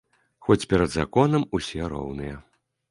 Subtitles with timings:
[0.47, 2.35] Хоць перад законам усе роўныя.